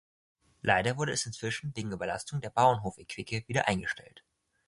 [0.63, 4.23] Leider wurde es inzwischen wegen Überlastung der Bauernhof-Equipe wieder eingestellt.